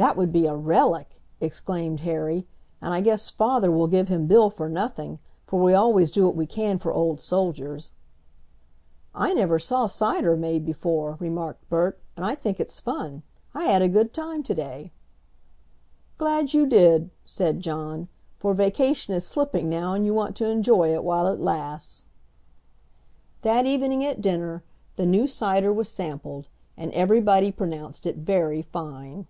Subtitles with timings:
[0.00, 2.46] "That would be a relic!" exclaimed Harry.
[2.80, 6.36] "And I guess father will give him Bill for nothing, for we always do what
[6.36, 7.94] we can for old soldiers."
[9.12, 13.24] "I never saw cider made before," remarked Bert, "and I think it's fun.
[13.54, 14.92] I had a good time to day."
[16.16, 18.06] "Glad you did," said John,
[18.36, 22.06] "for vacation is slipping now and you want to enjoy it while it lasts."
[23.42, 24.62] That evening at dinner
[24.94, 26.46] the new cider was sampled,
[26.76, 29.26] and everybody pronounced it very fine.